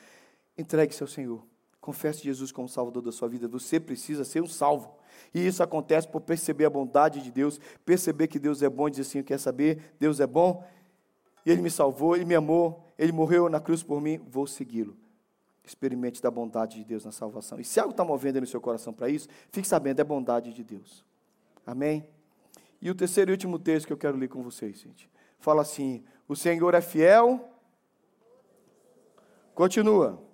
[0.57, 1.45] Entregue-se ao Senhor.
[1.81, 3.47] Confesse Jesus como Salvador da sua vida.
[3.47, 4.95] Você precisa ser um salvo.
[5.33, 8.91] E isso acontece por perceber a bondade de Deus, perceber que Deus é bom e
[8.91, 9.95] dizer assim: quer saber?
[9.99, 10.63] Deus é bom,
[11.45, 14.95] e Ele me salvou, Ele me amou, Ele morreu na cruz por mim, vou segui-lo.
[15.63, 17.59] Experimente da bondade de Deus na salvação.
[17.59, 20.63] E se algo está movendo no seu coração para isso, fique sabendo, é bondade de
[20.63, 21.03] Deus.
[21.65, 22.05] Amém?
[22.81, 25.09] E o terceiro e último texto que eu quero ler com vocês, gente.
[25.39, 27.47] Fala assim: o Senhor é fiel.
[29.53, 30.30] Continua.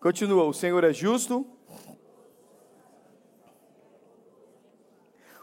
[0.00, 1.46] Continua, o Senhor é justo.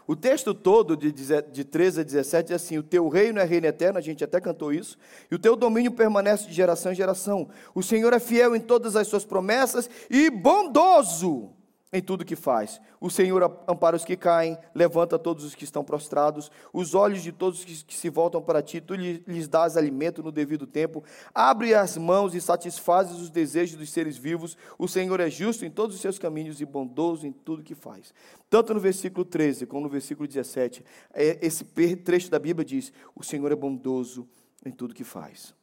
[0.04, 3.66] O texto todo, de, de 13 a 17, diz assim: O teu reino é reino
[3.66, 4.98] eterno, a gente até cantou isso,
[5.30, 7.50] e o teu domínio permanece de geração em geração.
[7.74, 11.57] O Senhor é fiel em todas as suas promessas e bondoso
[11.92, 12.80] em tudo que faz.
[13.00, 17.32] O Senhor ampara os que caem, levanta todos os que estão prostrados, os olhos de
[17.32, 21.02] todos que, se voltam para ti, tu lhes dás alimento no devido tempo,
[21.34, 24.56] abre as mãos e satisfazes os desejos dos seres vivos.
[24.78, 28.12] O Senhor é justo em todos os seus caminhos e bondoso em tudo que faz.
[28.50, 31.64] Tanto no versículo 13 como no versículo 17, é, esse
[31.96, 34.28] trecho da Bíblia diz: O Senhor é bondoso
[34.64, 35.54] em tudo que faz.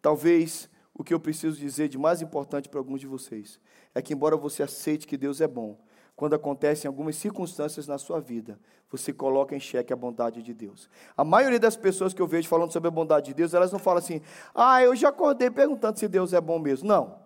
[0.00, 3.60] Talvez o que eu preciso dizer de mais importante para alguns de vocês
[3.94, 5.78] é que, embora você aceite que Deus é bom,
[6.14, 8.58] quando acontecem algumas circunstâncias na sua vida,
[8.90, 10.88] você coloca em xeque a bondade de Deus.
[11.16, 13.78] A maioria das pessoas que eu vejo falando sobre a bondade de Deus, elas não
[13.78, 14.20] falam assim,
[14.54, 16.88] ah, eu já acordei perguntando se Deus é bom mesmo.
[16.88, 17.18] Não.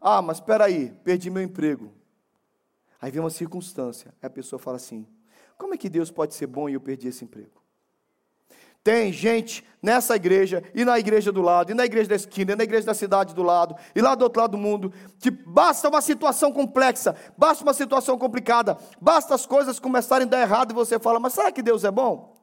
[0.00, 1.92] Ah, mas espera aí, perdi meu emprego.
[3.00, 5.06] Aí vem uma circunstância, a pessoa fala assim,
[5.56, 7.62] como é que Deus pode ser bom e eu perdi esse emprego?
[8.82, 12.56] Tem gente nessa igreja, e na igreja do lado, e na igreja da esquina, e
[12.56, 15.88] na igreja da cidade do lado, e lá do outro lado do mundo, que basta
[15.88, 20.74] uma situação complexa, basta uma situação complicada, basta as coisas começarem a dar errado e
[20.74, 22.36] você fala, mas será que Deus é bom?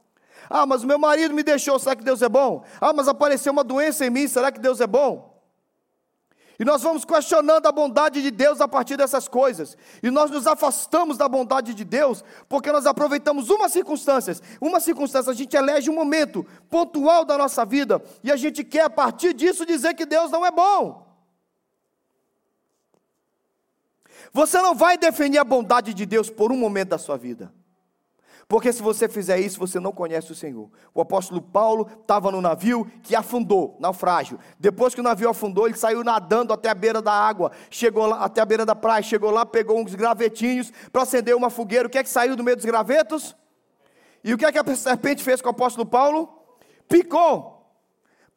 [0.50, 2.64] Ah, mas o meu marido me deixou, será que Deus é bom?
[2.80, 5.35] Ah, mas apareceu uma doença em mim, será que Deus é bom?
[6.58, 9.78] E nós vamos questionando a bondade de Deus a partir dessas coisas.
[10.02, 14.36] E nós nos afastamos da bondade de Deus porque nós aproveitamos uma circunstância.
[14.62, 18.84] Uma circunstância, a gente elege um momento pontual da nossa vida e a gente quer
[18.84, 21.06] a partir disso dizer que Deus não é bom.
[24.32, 27.54] Você não vai definir a bondade de Deus por um momento da sua vida.
[28.48, 30.70] Porque se você fizer isso, você não conhece o Senhor.
[30.94, 34.40] O apóstolo Paulo estava no navio que afundou, naufrágio.
[34.60, 38.24] Depois que o navio afundou, ele saiu nadando até a beira da água, chegou lá,
[38.24, 41.88] até a beira da praia, chegou lá, pegou uns gravetinhos para acender uma fogueira.
[41.88, 43.36] O que é que saiu do meio dos gravetos?
[44.24, 46.30] E o que é que a serpente fez com o apóstolo Paulo?
[46.88, 47.56] Picou.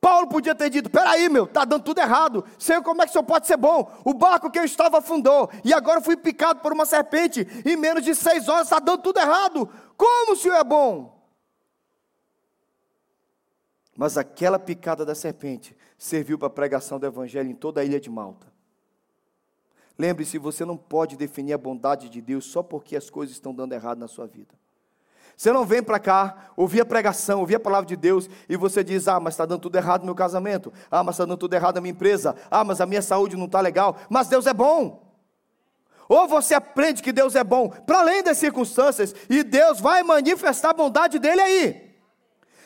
[0.01, 2.45] Paulo podia ter dito: peraí, meu, está dando tudo errado.
[2.59, 3.91] Senhor, como é que o senhor pode ser bom?
[4.05, 7.47] O barco que eu estava afundou e agora fui picado por uma serpente.
[7.65, 9.69] Em menos de seis horas está dando tudo errado.
[9.99, 11.19] Como o Senhor é bom?
[13.97, 18.01] Mas aquela picada da serpente serviu para a pregação do Evangelho em toda a ilha
[18.01, 18.47] de Malta.
[19.99, 23.73] Lembre-se, você não pode definir a bondade de Deus só porque as coisas estão dando
[23.73, 24.55] errado na sua vida.
[25.37, 28.85] Você não vem para cá, ouvir a pregação, ouvir a palavra de Deus e você
[28.85, 30.73] diz: Ah, mas está dando tudo errado no meu casamento.
[30.89, 32.37] Ah, mas está dando tudo errado na minha empresa.
[32.49, 33.97] Ah, mas a minha saúde não está legal.
[34.09, 35.08] Mas Deus é bom.
[36.09, 40.71] Ou você aprende que Deus é bom para além das circunstâncias, e Deus vai manifestar
[40.71, 41.89] a bondade dele aí.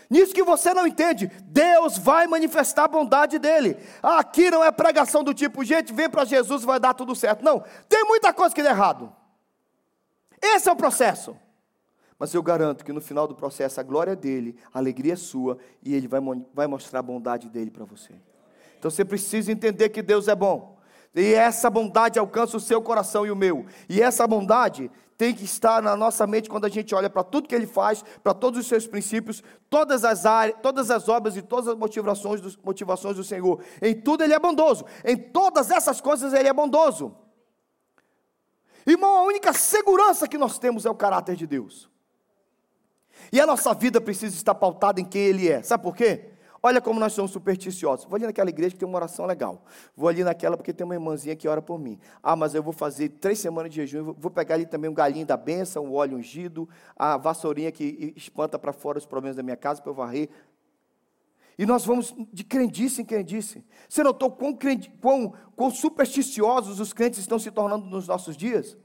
[0.09, 3.79] Nisso que você não entende, Deus vai manifestar a bondade dele.
[4.03, 7.43] Aqui não é pregação do tipo, gente, vem para Jesus, vai dar tudo certo.
[7.43, 9.11] Não, tem muita coisa que dá errado.
[10.41, 11.35] Esse é o processo.
[12.19, 15.17] Mas eu garanto que no final do processo a glória é dele, a alegria é
[15.17, 16.21] sua e ele vai,
[16.53, 18.13] vai mostrar a bondade dele para você.
[18.79, 20.79] Então você precisa entender que Deus é bom.
[21.15, 23.67] E essa bondade alcança o seu coração e o meu.
[23.89, 27.47] E essa bondade tem que estar na nossa mente quando a gente olha para tudo
[27.47, 31.43] que ele faz, para todos os seus princípios, todas as áreas, todas as obras e
[31.43, 33.63] todas as motivações do, motivações do Senhor.
[33.81, 34.85] Em tudo ele é bondoso.
[35.05, 37.15] Em todas essas coisas ele é bondoso.
[38.87, 41.89] Irmão, a única segurança que nós temos é o caráter de Deus.
[43.31, 45.63] E a nossa vida precisa estar pautada em quem Ele é.
[45.63, 46.32] Sabe por quê?
[46.65, 48.07] Olha como nós somos supersticiosos.
[48.07, 49.65] Vou ali naquela igreja que tem uma oração legal.
[49.97, 51.99] Vou ali naquela porque tem uma irmãzinha que ora por mim.
[52.23, 54.15] Ah, mas eu vou fazer três semanas de jejum.
[54.17, 58.61] Vou pegar ali também um galinho da benção, o óleo ungido, a vassourinha que espanta
[58.61, 60.29] para fora os problemas da minha casa para eu varrer.
[61.59, 63.65] E nós vamos de crendice em crendice.
[63.89, 64.57] Você notou quão,
[65.01, 68.77] quão, quão supersticiosos os crentes estão se tornando nos nossos dias?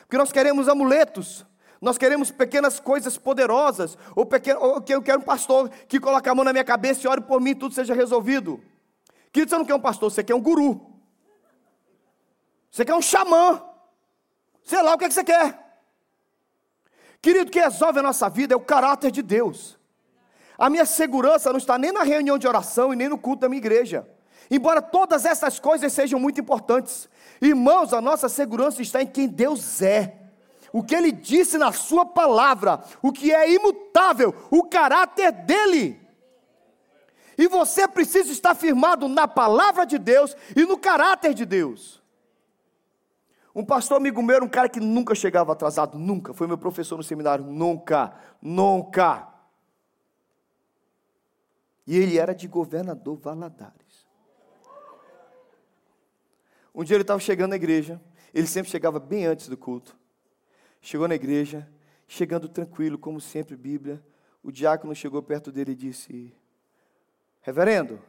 [0.00, 1.44] Porque nós queremos amuletos.
[1.80, 6.44] Nós queremos pequenas coisas poderosas, ou, pequeno, eu quero um pastor que coloque a mão
[6.44, 8.60] na minha cabeça e ore por mim e tudo seja resolvido.
[9.30, 10.80] Querido, você não quer um pastor, você quer um guru.
[12.70, 13.62] Você quer um xamã.
[14.64, 15.66] Sei lá o que, é que você quer.
[17.20, 19.78] Querido, o que resolve a nossa vida é o caráter de Deus.
[20.58, 23.48] A minha segurança não está nem na reunião de oração e nem no culto da
[23.48, 24.08] minha igreja.
[24.50, 27.08] Embora todas essas coisas sejam muito importantes,
[27.40, 30.25] irmãos, a nossa segurança está em quem Deus é
[30.76, 35.98] o que ele disse na sua palavra, o que é imutável, o caráter dele.
[37.38, 42.02] E você precisa estar firmado na palavra de Deus e no caráter de Deus.
[43.54, 46.34] Um pastor amigo meu era um cara que nunca chegava atrasado, nunca.
[46.34, 49.28] Foi meu professor no seminário, nunca, nunca.
[51.86, 54.06] E ele era de governador Valadares.
[56.74, 57.98] Um dia ele estava chegando na igreja,
[58.34, 59.96] ele sempre chegava bem antes do culto
[60.86, 61.68] chegou na igreja
[62.06, 64.02] chegando tranquilo, como sempre, Bíblia.
[64.42, 66.32] O diácono chegou perto dele e disse:
[67.40, 68.00] Reverendo,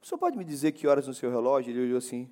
[0.00, 1.70] o senhor pode me dizer que horas no seu relógio?
[1.70, 2.30] Ele olhou assim: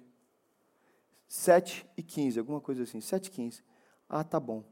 [1.29, 3.63] 7 e 15, alguma coisa assim, 7 e 15.
[4.09, 4.65] Ah, tá bom.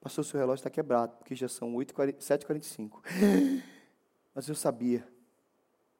[0.00, 3.02] Pastor, seu relógio está quebrado, porque já são 7h45.
[4.32, 5.06] Mas eu sabia.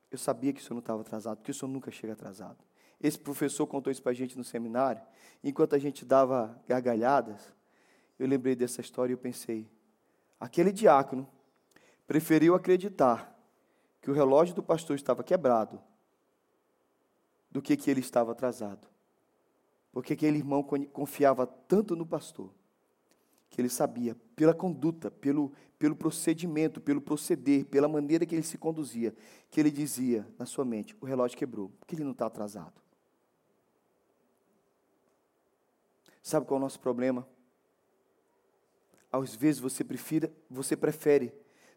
[0.09, 2.59] Eu sabia que o senhor não estava atrasado, porque o senhor nunca chega atrasado.
[3.01, 5.03] Esse professor contou isso para a gente no seminário.
[5.43, 7.53] Enquanto a gente dava gargalhadas,
[8.21, 9.67] eu lembrei dessa história e eu pensei:
[10.39, 11.27] aquele diácono
[12.07, 13.35] preferiu acreditar
[14.01, 15.81] que o relógio do pastor estava quebrado
[17.51, 18.87] do que que ele estava atrasado.
[19.91, 22.53] Porque aquele irmão confiava tanto no pastor
[23.49, 28.57] que ele sabia, pela conduta, pelo, pelo procedimento, pelo proceder, pela maneira que ele se
[28.57, 29.13] conduzia,
[29.51, 32.81] que ele dizia na sua mente: o relógio quebrou, porque ele não está atrasado.
[36.23, 37.27] Sabe qual é o nosso problema?
[39.13, 41.35] Às vezes você, prefira, você prefere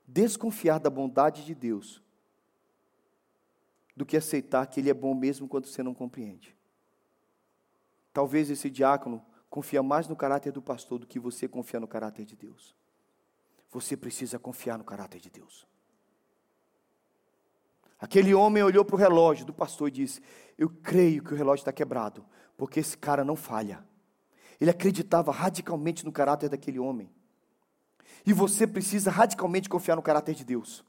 [0.07, 2.01] desconfiar da bondade de Deus
[3.95, 6.55] do que aceitar que Ele é bom mesmo quando você não compreende.
[8.11, 12.25] Talvez esse diácono confia mais no caráter do pastor do que você confia no caráter
[12.25, 12.75] de Deus.
[13.71, 15.67] Você precisa confiar no caráter de Deus.
[17.99, 20.21] Aquele homem olhou para o relógio do pastor e disse:
[20.57, 22.25] Eu creio que o relógio está quebrado,
[22.57, 23.83] porque esse cara não falha.
[24.59, 27.09] Ele acreditava radicalmente no caráter daquele homem.
[28.25, 30.83] E você precisa radicalmente confiar no caráter de Deus.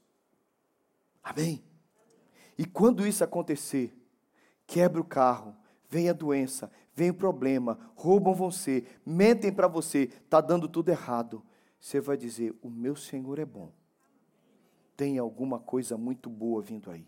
[1.23, 1.63] Amém?
[2.57, 3.93] E quando isso acontecer,
[4.65, 5.55] quebra o carro,
[5.89, 11.43] vem a doença, vem o problema, roubam você, mentem para você, está dando tudo errado.
[11.79, 13.71] Você vai dizer: O meu Senhor é bom.
[14.95, 17.05] Tem alguma coisa muito boa vindo aí.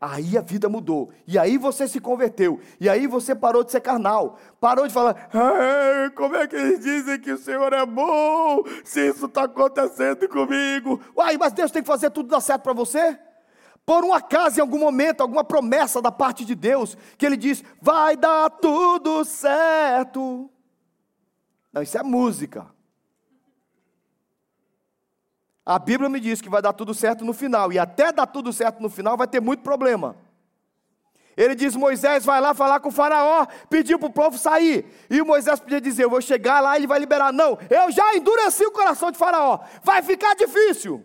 [0.00, 1.10] Aí a vida mudou.
[1.26, 2.60] E aí você se converteu.
[2.78, 4.38] E aí você parou de ser carnal.
[4.60, 5.30] Parou de falar,
[6.14, 8.62] como é que eles dizem que o Senhor é bom?
[8.84, 11.00] Se isso está acontecendo comigo.
[11.16, 13.18] Uai, mas Deus tem que fazer tudo dar certo para você?
[13.86, 17.62] Por um acaso, em algum momento, alguma promessa da parte de Deus, que Ele diz,
[17.80, 20.50] vai dar tudo certo.
[21.72, 22.66] Não, isso é música.
[25.66, 28.52] A Bíblia me diz que vai dar tudo certo no final, e até dar tudo
[28.52, 30.16] certo no final vai ter muito problema.
[31.36, 34.86] Ele diz: Moisés vai lá falar com o Faraó, pediu para o povo sair.
[35.10, 37.32] E Moisés podia dizer: Eu vou chegar lá e ele vai liberar.
[37.32, 41.04] Não, eu já endureci o coração de Faraó, vai ficar difícil.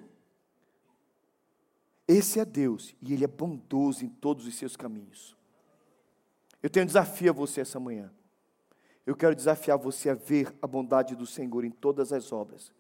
[2.08, 5.36] Esse é Deus, e Ele é bondoso em todos os seus caminhos.
[6.62, 8.12] Eu tenho um desafio a você essa manhã.
[9.08, 12.72] Eu quero desafiar você a ver a bondade do Senhor em todas as obras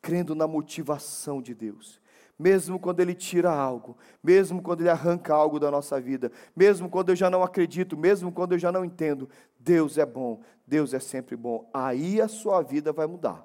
[0.00, 2.00] crendo na motivação de Deus.
[2.38, 7.08] Mesmo quando Ele tira algo, mesmo quando Ele arranca algo da nossa vida, mesmo quando
[7.08, 11.00] eu já não acredito, mesmo quando eu já não entendo, Deus é bom, Deus é
[11.00, 11.68] sempre bom.
[11.74, 13.44] Aí a sua vida vai mudar.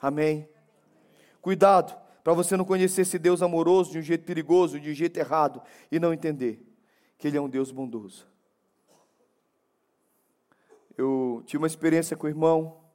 [0.00, 0.48] Amém?
[1.40, 5.16] Cuidado para você não conhecer esse Deus amoroso de um jeito perigoso, de um jeito
[5.16, 6.60] errado, e não entender
[7.18, 8.26] que Ele é um Deus bondoso.
[10.96, 12.85] Eu tive uma experiência com o irmão,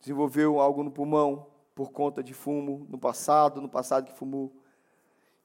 [0.00, 4.52] desenvolveu algo no pulmão por conta de fumo no passado, no passado que fumou.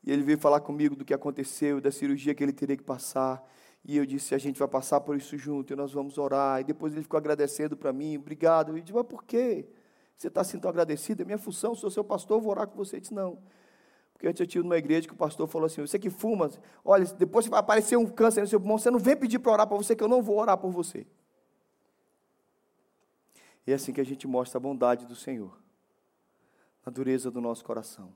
[0.03, 3.43] E ele veio falar comigo do que aconteceu, da cirurgia que ele teria que passar.
[3.83, 6.61] E eu disse: a gente vai passar por isso junto, e nós vamos orar.
[6.61, 8.75] E depois ele ficou agradecendo para mim, obrigado.
[8.75, 9.67] Eu disse: mas por quê?
[10.17, 11.21] Você está assim tão agradecido?
[11.21, 12.95] É minha função, sou seu pastor, vou orar com você.
[12.95, 13.37] Ele disse: não.
[14.13, 16.49] Porque antes eu tive numa igreja que o pastor falou assim: você que fuma,
[16.83, 19.67] olha, depois vai aparecer um câncer no seu pulmão, você não vem pedir para orar
[19.67, 21.05] para você, que eu não vou orar por você.
[23.65, 25.57] E é assim que a gente mostra a bondade do Senhor,
[26.85, 28.13] a dureza do nosso coração.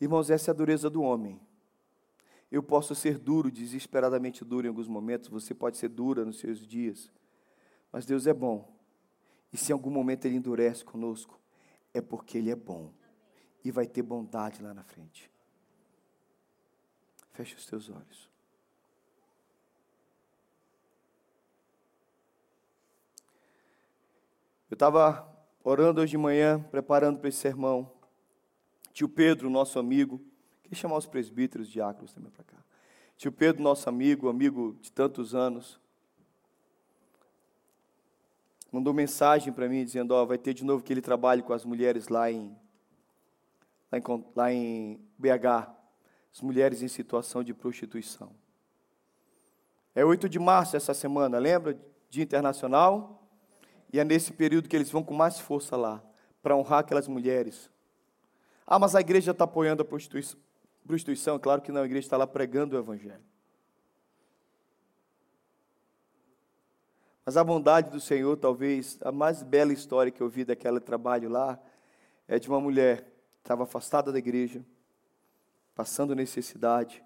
[0.00, 1.40] Irmãos, essa é a dureza do homem.
[2.50, 6.66] Eu posso ser duro, desesperadamente duro em alguns momentos, você pode ser dura nos seus
[6.66, 7.10] dias,
[7.92, 8.76] mas Deus é bom.
[9.52, 11.40] E se em algum momento Ele endurece conosco,
[11.94, 12.92] é porque Ele é bom
[13.64, 15.30] e vai ter bondade lá na frente.
[17.32, 18.29] Feche os teus olhos.
[24.70, 25.28] Eu estava
[25.64, 27.90] orando hoje de manhã, preparando para esse sermão.
[28.92, 30.20] Tio Pedro, nosso amigo,
[30.62, 32.56] queria chamar os presbíteros, diáconos também para cá.
[33.16, 35.80] Tio Pedro, nosso amigo, amigo de tantos anos,
[38.70, 41.64] mandou mensagem para mim dizendo: oh, vai ter de novo que ele trabalhe com as
[41.64, 42.56] mulheres lá em,
[43.90, 45.68] lá em, lá em BH,
[46.32, 48.30] as mulheres em situação de prostituição.
[49.96, 51.76] É 8 de março essa semana, lembra?
[52.08, 53.19] Dia Internacional
[53.92, 56.02] e é nesse período que eles vão com mais força lá,
[56.42, 57.70] para honrar aquelas mulheres.
[58.66, 61.38] Ah, mas a igreja está apoiando a prostituição.
[61.40, 63.22] Claro que não, a igreja está lá pregando o Evangelho.
[67.26, 71.28] Mas a bondade do Senhor, talvez, a mais bela história que eu vi daquele trabalho
[71.28, 71.58] lá,
[72.26, 74.64] é de uma mulher que estava afastada da igreja,
[75.74, 77.04] passando necessidade,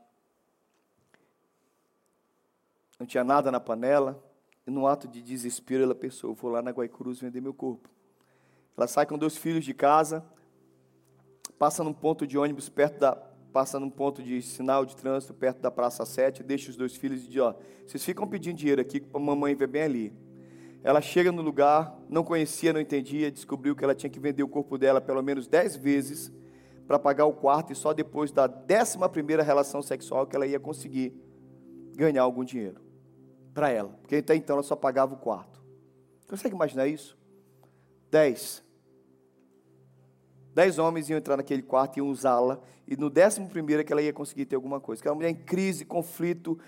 [2.98, 4.22] não tinha nada na panela,
[4.66, 7.88] e num ato de desespero ela pensou: vou lá na Guaicurus vender meu corpo.
[8.76, 10.24] Ela sai com dois filhos de casa,
[11.58, 13.14] passa num ponto de ônibus perto da.
[13.52, 17.22] Passa num ponto de sinal de trânsito perto da Praça 7, deixa os dois filhos
[17.22, 17.54] e diz: Ó,
[17.86, 20.12] vocês ficam pedindo dinheiro aqui para a mamãe ver bem ali.
[20.82, 24.48] Ela chega no lugar, não conhecia, não entendia, descobriu que ela tinha que vender o
[24.48, 26.32] corpo dela pelo menos dez vezes
[26.84, 30.58] para pagar o quarto e só depois da décima primeira relação sexual que ela ia
[30.58, 31.14] conseguir
[31.94, 32.83] ganhar algum dinheiro
[33.54, 35.64] para ela, porque até então ela só pagava o quarto.
[36.28, 37.16] Consegue imaginar isso?
[38.10, 38.64] Dez.
[40.52, 44.02] Dez homens iam entrar naquele quarto iam usá-la, e no décimo primeiro é que ela
[44.02, 45.00] ia conseguir ter alguma coisa.
[45.00, 46.58] Que era uma mulher em crise, conflito,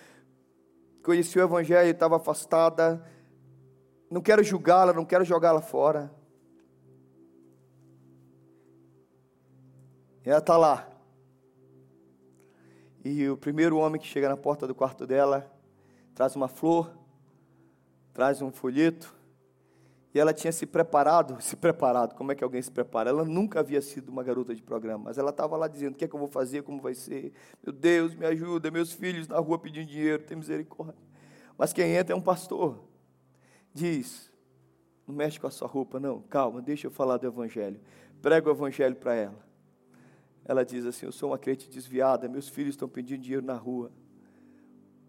[1.03, 3.05] conhecia o evangelho, estava afastada.
[4.11, 6.11] Não quero julgá-la, não quero jogá-la fora.
[10.25, 10.89] E ela está lá.
[13.05, 15.56] E o primeiro homem que chega na porta do quarto dela
[16.17, 16.91] traz uma flor,
[18.15, 19.15] traz um folheto.
[20.15, 23.11] E ela tinha se preparado, se preparado, como é que alguém se prepara?
[23.11, 26.07] Ela nunca havia sido uma garota de programa, mas ela estava lá dizendo: o que
[26.07, 27.35] é que eu vou fazer, como vai ser?
[27.63, 30.97] Meu Deus, me ajuda, meus filhos na rua pedindo dinheiro, tem misericórdia.
[31.59, 32.83] Mas quem entra é um pastor.
[33.75, 34.33] Diz:
[35.07, 37.79] não mexe com a sua roupa, não, calma, deixa eu falar do Evangelho.
[38.23, 39.47] Prega o Evangelho para ela.
[40.47, 43.93] Ela diz assim: Eu sou uma crente desviada, meus filhos estão pedindo dinheiro na rua.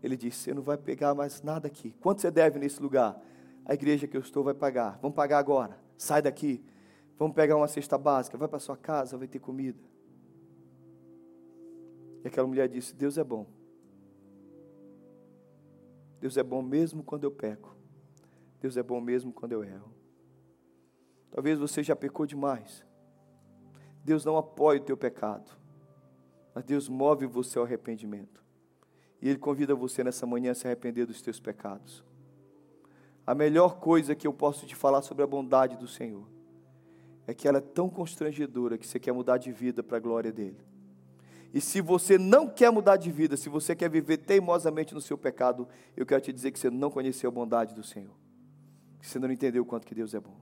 [0.07, 1.93] Ele disse: Você não vai pegar mais nada aqui.
[1.99, 3.21] Quanto você deve nesse lugar?
[3.65, 4.97] A igreja que eu estou vai pagar.
[5.01, 5.77] Vamos pagar agora.
[5.97, 6.63] Sai daqui.
[7.19, 8.37] Vamos pegar uma cesta básica.
[8.37, 9.83] Vai para sua casa, vai ter comida.
[12.23, 13.45] E aquela mulher disse: Deus é bom.
[16.21, 17.75] Deus é bom mesmo quando eu peco.
[18.61, 19.91] Deus é bom mesmo quando eu erro.
[21.29, 22.85] Talvez você já pecou demais.
[24.05, 25.51] Deus não apoia o teu pecado.
[26.55, 28.46] Mas Deus move você ao arrependimento.
[29.21, 32.03] E Ele convida você nessa manhã a se arrepender dos teus pecados.
[33.25, 36.27] A melhor coisa que eu posso te falar sobre a bondade do Senhor
[37.27, 40.31] é que ela é tão constrangedora que você quer mudar de vida para a glória
[40.31, 40.57] dele.
[41.53, 45.17] E se você não quer mudar de vida, se você quer viver teimosamente no seu
[45.17, 48.13] pecado, eu quero te dizer que você não conheceu a bondade do Senhor.
[48.99, 50.39] Que você não entendeu o quanto que Deus é bom.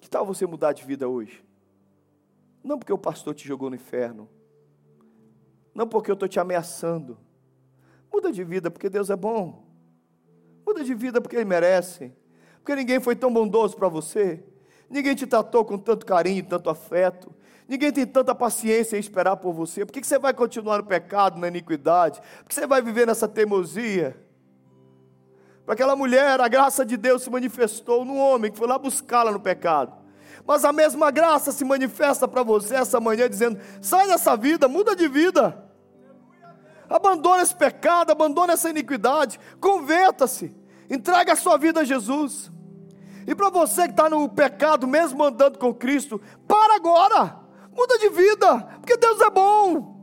[0.00, 1.44] Que tal você mudar de vida hoje?
[2.62, 4.28] Não porque o pastor te jogou no inferno,
[5.74, 7.18] não porque eu estou te ameaçando.
[8.12, 9.64] Muda de vida porque Deus é bom.
[10.66, 12.12] Muda de vida porque Ele merece.
[12.58, 14.42] Porque ninguém foi tão bondoso para você.
[14.88, 17.32] Ninguém te tratou com tanto carinho, tanto afeto.
[17.68, 19.86] Ninguém tem tanta paciência em esperar por você.
[19.86, 22.20] Por que você vai continuar no pecado, na iniquidade?
[22.38, 24.16] Por que você vai viver nessa teimosia?
[25.64, 29.30] Para aquela mulher, a graça de Deus se manifestou num homem que foi lá buscá-la
[29.30, 29.99] no pecado.
[30.50, 34.96] Mas a mesma graça se manifesta para você essa manhã, dizendo: sai dessa vida, muda
[34.96, 35.64] de vida.
[36.88, 40.52] Abandona esse pecado, abandona essa iniquidade, converta-se,
[40.90, 42.50] entrega a sua vida a Jesus.
[43.28, 47.38] E para você que está no pecado, mesmo andando com Cristo, para agora,
[47.70, 50.00] muda de vida, porque Deus é bom.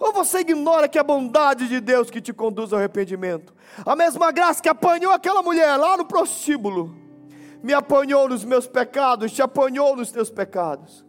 [0.00, 3.54] Ou você ignora que é a bondade de Deus que te conduz ao arrependimento?
[3.84, 7.01] A mesma graça que apanhou aquela mulher lá no prostíbulo,
[7.62, 11.06] me apanhou nos meus pecados, te apanhou nos teus pecados.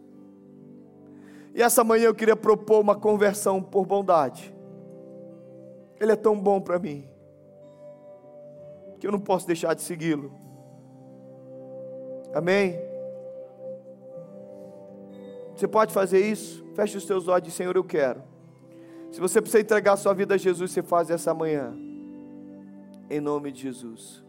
[1.54, 4.54] E essa manhã eu queria propor uma conversão por bondade.
[6.00, 7.08] Ele é tão bom para mim,
[8.98, 10.32] que eu não posso deixar de segui-lo.
[12.34, 12.76] Amém?
[15.54, 16.64] Você pode fazer isso?
[16.74, 18.22] Feche os teus olhos e Senhor, eu quero.
[19.12, 21.72] Se você precisa entregar a sua vida a Jesus, você faz essa manhã.
[23.08, 24.23] Em nome de Jesus.